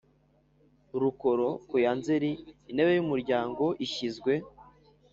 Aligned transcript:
Rukoro 1.01 1.47
kuya 1.69 1.91
nzeri 1.99 2.31
intebe 2.69 2.91
y 2.97 3.01
umuryango 3.05 3.63
ishyizwe 3.85 4.33